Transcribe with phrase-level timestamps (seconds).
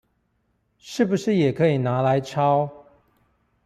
[0.79, 2.87] 是不是也可以拿來抄